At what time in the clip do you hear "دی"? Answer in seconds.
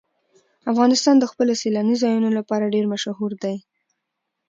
3.43-3.55